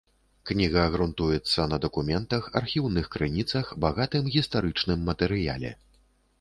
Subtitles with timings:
[0.51, 5.71] Кніга грунтуецца на дакументах, архіўных крыніцах, багатым гістарычным матэрыяле.